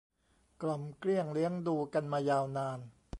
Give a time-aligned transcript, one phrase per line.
[0.61, 2.79] กล่อมเกลี้ยงเลี้ยงดูกันมายาวนาน